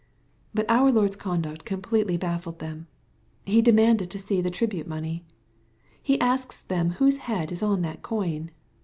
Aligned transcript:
—But 0.55 0.65
our 0.67 0.91
Lord's 0.91 1.15
conduct 1.15 1.63
completely 1.63 2.17
baffled 2.17 2.57
them. 2.57 2.87
He 3.45 3.61
demanded 3.61 4.09
to 4.09 4.17
see 4.17 4.41
the 4.41 4.49
tribute 4.49 4.87
money. 4.87 5.23
He 6.01 6.19
asks 6.19 6.59
them 6.63 6.93
whose 6.93 7.17
head 7.29 7.51
is 7.51 7.61
on 7.61 7.83
that 7.83 8.01
coin. 8.01 8.49